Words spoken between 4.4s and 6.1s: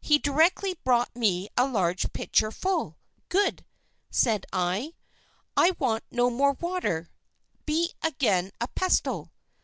I, 'I want